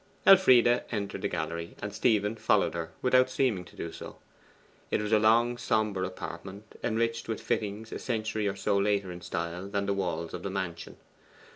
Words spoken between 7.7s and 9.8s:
a century or so later in style